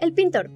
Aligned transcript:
El 0.00 0.14
pintor. 0.14 0.48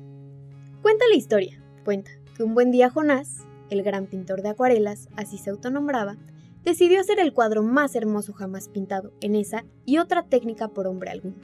Cuenta 0.82 1.04
la 1.10 1.16
historia, 1.16 1.60
cuenta, 1.84 2.12
que 2.36 2.44
un 2.44 2.54
buen 2.54 2.70
día 2.70 2.90
Jonás, 2.90 3.44
el 3.70 3.82
gran 3.82 4.06
pintor 4.06 4.40
de 4.40 4.50
acuarelas, 4.50 5.08
así 5.16 5.36
se 5.36 5.50
autonombraba, 5.50 6.16
decidió 6.62 7.00
hacer 7.00 7.18
el 7.18 7.32
cuadro 7.32 7.64
más 7.64 7.96
hermoso 7.96 8.32
jamás 8.34 8.68
pintado 8.68 9.12
en 9.20 9.34
esa 9.34 9.64
y 9.84 9.98
otra 9.98 10.26
técnica 10.28 10.68
por 10.68 10.86
hombre 10.86 11.10
alguno. 11.10 11.34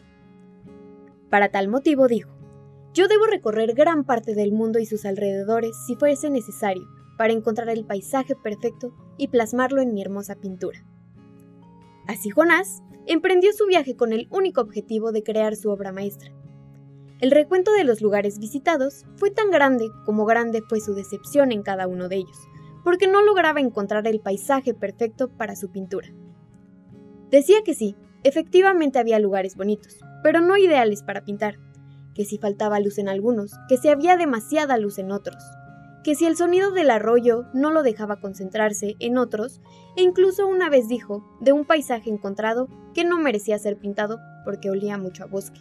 Para 1.29 1.49
tal 1.49 1.67
motivo 1.67 2.07
dijo, 2.07 2.31
yo 2.95 3.09
debo 3.09 3.27
recorrer 3.27 3.75
gran 3.75 4.05
parte 4.05 4.37
del 4.37 4.53
mundo 4.53 4.79
y 4.79 4.87
sus 4.87 5.05
alrededores 5.05 5.77
si 5.89 5.97
fuese 5.97 6.31
necesario 6.31 6.87
para 7.17 7.33
encontrar 7.33 7.69
el 7.69 7.85
paisaje 7.85 8.37
perfecto 8.37 8.95
y 9.17 9.27
plasmarlo 9.27 9.83
en 9.83 9.93
mi 9.93 10.03
hermosa 10.03 10.37
pintura. 10.37 10.85
Así 12.07 12.31
Jonás 12.31 12.81
emprendió 13.07 13.53
su 13.53 13.67
viaje 13.67 13.97
con 13.97 14.13
el 14.13 14.29
único 14.31 14.61
objetivo 14.61 15.11
de 15.11 15.25
crear 15.25 15.57
su 15.57 15.71
obra 15.71 15.91
maestra, 15.91 16.33
el 17.21 17.33
recuento 17.33 17.73
de 17.73 17.83
los 17.83 18.01
lugares 18.01 18.39
visitados 18.39 19.05
fue 19.17 19.31
tan 19.31 19.51
grande 19.51 19.91
como 20.05 20.25
grande 20.25 20.63
fue 20.63 20.81
su 20.81 20.95
decepción 20.95 21.51
en 21.51 21.63
cada 21.63 21.89
uno 21.89 22.09
de 22.09 22.17
ellos, 22.17 22.49
porque 22.85 23.09
no 23.09 23.23
lograba 23.23 23.61
encontrar 23.61 24.07
el 24.07 24.21
paisaje 24.21 24.73
perfecto 24.73 25.29
para 25.29 25.57
su 25.57 25.71
pintura. 25.71 26.09
Decía 27.31 27.63
que 27.65 27.75
sí, 27.75 27.97
efectivamente 28.23 29.01
había 29.01 29.19
lugares 29.19 29.57
bonitos, 29.57 29.99
pero 30.23 30.41
no 30.41 30.57
ideales 30.57 31.03
para 31.03 31.25
pintar, 31.25 31.59
que 32.15 32.25
si 32.25 32.39
faltaba 32.39 32.79
luz 32.79 32.99
en 32.99 33.09
algunos, 33.09 33.53
que 33.69 33.77
si 33.79 33.89
había 33.89 34.17
demasiada 34.17 34.79
luz 34.79 34.99
en 34.99 35.11
otros, 35.11 35.43
que 36.05 36.15
si 36.15 36.25
el 36.25 36.37
sonido 36.37 36.71
del 36.71 36.91
arroyo 36.91 37.47
no 37.53 37.73
lo 37.73 37.83
dejaba 37.83 38.21
concentrarse 38.21 38.95
en 39.01 39.19
otros, 39.19 39.61
e 39.97 40.03
incluso 40.03 40.47
una 40.47 40.71
vez 40.71 40.87
dijo 40.89 41.25
de 41.41 41.53
un 41.53 41.65
paisaje 41.65 42.11
encontrado 42.11 42.69
que 42.95 43.05
no 43.05 43.19
merecía 43.19 43.59
ser 43.59 43.77
pintado 43.77 44.21
porque 44.45 44.71
olía 44.71 44.97
mucho 44.99 45.25
a 45.25 45.27
bosque. 45.27 45.61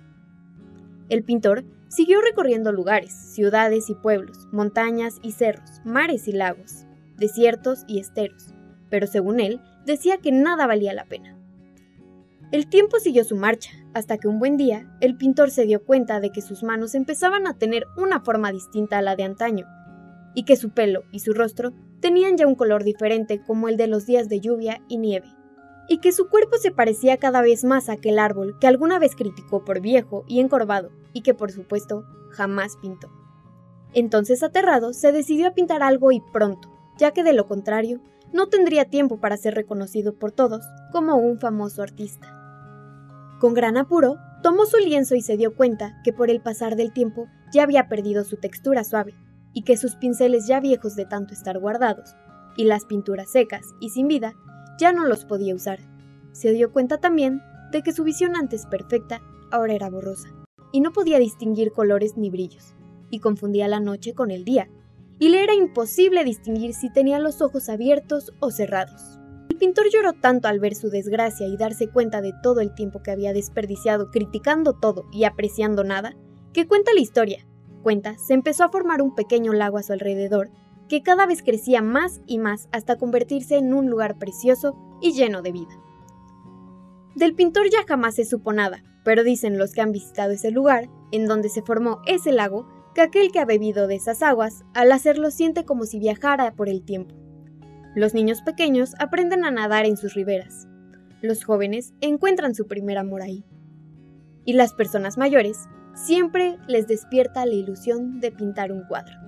El 1.09 1.23
pintor 1.23 1.63
siguió 1.88 2.21
recorriendo 2.21 2.71
lugares, 2.71 3.13
ciudades 3.13 3.89
y 3.89 3.95
pueblos, 3.95 4.47
montañas 4.52 5.20
y 5.21 5.31
cerros, 5.31 5.81
mares 5.85 6.27
y 6.27 6.33
lagos, 6.33 6.86
desiertos 7.17 7.86
y 7.88 7.99
esteros, 7.99 8.53
pero 8.89 9.08
según 9.08 9.39
él, 9.39 9.61
decía 9.86 10.17
que 10.17 10.33
nada 10.33 10.67
valía 10.67 10.94
la 10.94 11.05
pena. 11.05 11.38
El 12.52 12.67
tiempo 12.67 12.99
siguió 12.99 13.23
su 13.23 13.36
marcha, 13.36 13.72
hasta 13.94 14.17
que 14.17 14.27
un 14.27 14.39
buen 14.39 14.58
día 14.58 14.89
el 15.02 15.17
pintor 15.17 15.49
se 15.49 15.66
dio 15.66 15.83
cuenta 15.83 16.19
de 16.19 16.31
que 16.31 16.41
sus 16.41 16.61
manos 16.61 16.94
empezaban 16.94 17.47
a 17.47 17.58
tener 17.58 17.86
una 17.97 18.19
forma 18.19 18.52
distinta 18.52 18.97
a 18.97 19.02
la 19.02 19.16
de 19.16 19.23
antaño, 19.23 19.66
y 20.36 20.44
que 20.44 20.58
su 20.58 20.71
pelo 20.71 21.03
y 21.11 21.19
su 21.19 21.33
rostro 21.33 21.73
tenían 22.02 22.38
ya 22.38 22.47
un 22.47 22.55
color 22.55 22.83
diferente 22.83 23.42
como 23.42 23.69
el 23.69 23.77
de 23.77 23.88
los 23.88 24.05
días 24.05 24.30
de 24.30 24.39
lluvia 24.39 24.81
y 24.88 24.97
nieve 24.97 25.27
y 25.89 25.99
que 25.99 26.11
su 26.11 26.30
cuerpo 26.30 26.57
se 26.57 26.71
parecía 26.71 27.17
cada 27.17 27.41
vez 27.41 27.63
más 27.63 27.89
a 27.89 27.93
aquel 27.93 28.19
árbol 28.19 28.57
que 28.59 28.67
alguna 28.67 28.99
vez 28.99 29.16
criticó 29.16 29.63
por 29.63 29.81
viejo 29.81 30.23
y 30.27 30.39
encorvado, 30.39 30.91
y 31.13 31.21
que 31.21 31.33
por 31.33 31.52
supuesto 31.52 32.05
jamás 32.31 32.77
pintó. 32.77 33.09
Entonces 33.93 34.43
aterrado, 34.43 34.93
se 34.93 35.11
decidió 35.11 35.47
a 35.47 35.53
pintar 35.53 35.81
algo 35.81 36.11
y 36.11 36.21
pronto, 36.33 36.69
ya 36.97 37.11
que 37.11 37.23
de 37.23 37.33
lo 37.33 37.47
contrario, 37.47 38.02
no 38.33 38.47
tendría 38.47 38.85
tiempo 38.85 39.19
para 39.19 39.38
ser 39.38 39.55
reconocido 39.55 40.13
por 40.13 40.31
todos 40.31 40.65
como 40.91 41.15
un 41.15 41.39
famoso 41.39 41.81
artista. 41.81 42.33
Con 43.39 43.53
gran 43.53 43.77
apuro, 43.77 44.17
tomó 44.43 44.65
su 44.65 44.77
lienzo 44.77 45.15
y 45.15 45.21
se 45.21 45.38
dio 45.38 45.55
cuenta 45.55 46.02
que 46.03 46.11
por 46.11 46.30
el 46.30 46.41
pasar 46.41 46.75
del 46.75 46.91
tiempo 46.91 47.27
ya 47.53 47.63
había 47.63 47.88
perdido 47.88 48.23
su 48.23 48.38
textura 48.38 48.83
suave, 48.83 49.15
y 49.53 49.63
que 49.63 49.77
sus 49.77 49.95
pinceles 49.95 50.47
ya 50.47 50.59
viejos 50.59 50.95
de 50.95 51.05
tanto 51.05 51.33
estar 51.33 51.58
guardados, 51.58 52.15
y 52.58 52.65
las 52.65 52.85
pinturas 52.85 53.31
secas 53.31 53.65
y 53.80 53.89
sin 53.89 54.08
vida, 54.08 54.33
ya 54.80 54.92
no 54.92 55.06
los 55.06 55.25
podía 55.25 55.56
usar. 55.56 55.80
Se 56.31 56.52
dio 56.52 56.72
cuenta 56.72 57.00
también 57.00 57.42
de 57.72 57.81
que 57.81 57.94
su 57.94 58.03
visión 58.03 58.36
antes 58.36 58.66
perfecta 58.66 59.22
ahora 59.52 59.73
era 59.73 59.89
borrosa, 59.89 60.30
y 60.72 60.81
no 60.81 60.92
podía 60.92 61.20
distinguir 61.20 61.72
colores 61.72 62.17
ni 62.17 62.30
brillos, 62.30 62.75
y 63.09 63.20
confundía 63.20 63.67
la 63.67 63.80
noche 63.80 64.14
con 64.14 64.31
el 64.31 64.45
día, 64.45 64.70
y 65.20 65.30
le 65.30 65.44
era 65.44 65.55
imposible 65.55 66.23
distinguir 66.23 66.73
si 66.73 66.92
tenía 66.92 67.20
los 67.20 67.42
ojos 67.42 67.70
abiertos 67.70 68.33
o 68.39 68.52
cerrados. 68.52 69.20
El 69.50 69.58
pintor 69.58 69.86
lloró 69.92 70.14
tanto 70.14 70.48
al 70.48 70.60
ver 70.60 70.76
su 70.76 70.89
desgracia 70.89 71.48
y 71.48 71.58
darse 71.58 71.89
cuenta 71.89 72.21
de 72.21 72.33
todo 72.44 72.61
el 72.61 72.76
tiempo 72.76 73.02
que 73.02 73.11
había 73.11 73.33
desperdiciado 73.33 74.11
criticando 74.11 74.73
todo 74.73 75.05
y 75.11 75.23
apreciando 75.23 75.83
nada, 75.83 76.15
que 76.54 76.67
cuenta 76.67 76.94
la 76.94 77.02
historia. 77.02 77.48
Cuenta, 77.82 78.17
se 78.17 78.33
empezó 78.33 78.64
a 78.64 78.70
formar 78.70 79.02
un 79.02 79.15
pequeño 79.15 79.54
lago 79.54 79.77
a 79.77 79.83
su 79.83 79.94
alrededor 79.94 80.52
que 80.87 81.03
cada 81.03 81.25
vez 81.25 81.43
crecía 81.43 81.81
más 81.81 82.21
y 82.25 82.37
más 82.37 82.70
hasta 82.71 82.98
convertirse 82.98 83.58
en 83.58 83.73
un 83.73 83.89
lugar 83.89 84.17
precioso 84.17 84.77
y 85.02 85.14
lleno 85.14 85.42
de 85.42 85.52
vida. 85.52 85.81
Del 87.15 87.33
pintor 87.36 87.70
ya 87.71 87.83
jamás 87.87 88.15
se 88.15 88.25
supo 88.25 88.53
nada, 88.53 88.83
pero 89.03 89.23
dicen 89.23 89.58
los 89.58 89.73
que 89.73 89.81
han 89.81 89.92
visitado 89.92 90.31
ese 90.31 90.52
lugar, 90.52 90.89
en 91.11 91.26
donde 91.26 91.49
se 91.49 91.61
formó 91.61 92.02
ese 92.05 92.31
lago, 92.31 92.67
que 92.93 93.02
aquel 93.02 93.31
que 93.31 93.39
ha 93.39 93.45
bebido 93.45 93.87
de 93.87 93.95
esas 93.95 94.21
aguas, 94.21 94.65
al 94.73 94.92
hacerlo 94.92 95.31
siente 95.31 95.65
como 95.65 95.86
si 95.86 95.99
viajara 95.99 96.53
por 96.53 96.70
el 96.70 96.83
tiempo. 96.83 97.15
Los 97.95 98.14
niños 98.14 98.42
pequeños 98.42 98.93
aprenden 98.99 99.45
a 99.45 99.52
nadar 99.52 99.86
en 99.86 99.97
sus 99.97 100.14
riberas. 100.14 100.67
Los 101.21 101.43
jóvenes 101.43 101.93
encuentran 102.02 102.53
su 102.53 102.67
primer 102.67 102.97
amor 102.97 103.23
ahí. 103.23 103.43
Y 104.45 104.53
las 104.53 104.73
personas 104.73 105.17
mayores 105.17 105.58
siempre 105.95 106.58
les 106.67 106.87
despierta 106.87 107.45
la 107.45 107.55
ilusión 107.55 108.20
de 108.20 108.31
pintar 108.31 108.71
un 108.71 108.83
cuadro. 108.83 109.27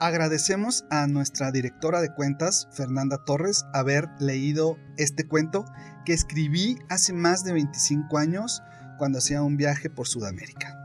Agradecemos 0.00 0.84
a 0.90 1.08
nuestra 1.08 1.50
directora 1.50 2.00
de 2.00 2.14
cuentas, 2.14 2.68
Fernanda 2.70 3.24
Torres, 3.24 3.66
haber 3.72 4.08
leído 4.20 4.78
este 4.96 5.26
cuento 5.26 5.64
que 6.04 6.12
escribí 6.12 6.78
hace 6.88 7.12
más 7.12 7.42
de 7.42 7.52
25 7.52 8.16
años 8.16 8.62
cuando 8.96 9.18
hacía 9.18 9.42
un 9.42 9.56
viaje 9.56 9.90
por 9.90 10.06
Sudamérica. 10.06 10.78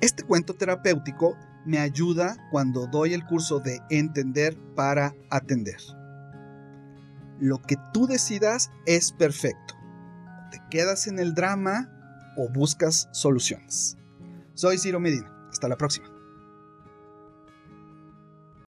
Este 0.00 0.22
cuento 0.22 0.54
terapéutico 0.54 1.36
me 1.66 1.80
ayuda 1.80 2.36
cuando 2.52 2.86
doy 2.86 3.14
el 3.14 3.26
curso 3.26 3.58
de 3.58 3.80
entender 3.90 4.56
para 4.76 5.12
atender. 5.28 5.80
Lo 7.40 7.60
que 7.60 7.76
tú 7.92 8.06
decidas 8.06 8.70
es 8.86 9.10
perfecto. 9.10 9.74
Te 10.52 10.62
quedas 10.70 11.08
en 11.08 11.18
el 11.18 11.34
drama 11.34 11.90
o 12.36 12.48
buscas 12.48 13.08
soluciones. 13.10 13.96
Soy 14.54 14.78
Ciro 14.78 15.00
Medina. 15.00 15.32
Hasta 15.50 15.66
la 15.66 15.76
próxima. 15.76 16.19